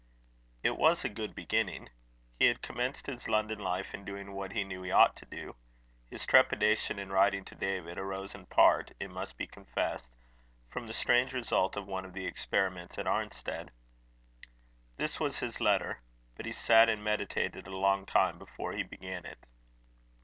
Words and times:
It 0.63 0.77
was 0.77 1.05
a 1.05 1.09
good 1.09 1.35
beginning. 1.35 1.89
He 2.39 2.45
had 2.45 2.63
commenced 2.63 3.05
his 3.05 3.27
London 3.27 3.59
life 3.59 3.93
in 3.93 4.03
doing 4.03 4.31
what 4.33 4.51
he 4.53 4.63
knew 4.63 4.81
he 4.81 4.89
ought 4.89 5.15
to 5.17 5.27
do. 5.27 5.55
His 6.09 6.25
trepidation 6.25 6.97
in 6.97 7.11
writing 7.11 7.45
to 7.45 7.53
David, 7.53 7.99
arose 7.99 8.33
in 8.33 8.47
part, 8.47 8.93
it 8.99 9.11
must 9.11 9.37
be 9.37 9.45
confessed, 9.45 10.07
from 10.71 10.87
the 10.87 10.93
strange 10.93 11.33
result 11.33 11.77
of 11.77 11.85
one 11.85 12.03
of 12.03 12.13
the 12.13 12.25
experiments 12.25 12.97
at 12.97 13.05
Arnstead. 13.05 13.69
This 14.97 15.19
was 15.19 15.37
his 15.37 15.61
letter. 15.61 16.01
But 16.35 16.47
he 16.47 16.51
sat 16.51 16.89
and 16.89 17.03
meditated 17.03 17.67
a 17.67 17.77
long 17.77 18.07
time 18.07 18.39
before 18.39 18.73
he 18.73 18.81
began 18.81 19.23
it. 19.23 19.45